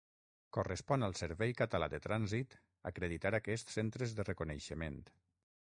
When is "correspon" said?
0.55-1.07